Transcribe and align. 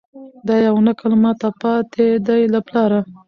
دا 0.47 0.55
یو 0.67 0.77
نکل 0.87 1.13
ماته 1.23 1.47
پاته 1.59 2.05
دی 2.27 2.41
له 2.53 2.59
پلاره 2.67 3.01